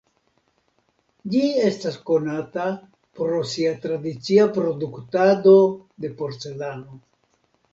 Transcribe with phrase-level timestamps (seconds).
[1.33, 2.65] Ĝi estas konata
[3.19, 5.55] pro sia tradicia produktado
[6.07, 6.99] de porcelano.